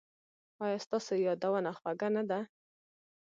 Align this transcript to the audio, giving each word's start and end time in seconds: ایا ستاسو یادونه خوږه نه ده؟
ایا 0.63 0.77
ستاسو 0.85 1.13
یادونه 1.27 1.71
خوږه 1.77 2.09
نه 2.15 2.23
ده؟ 2.29 2.39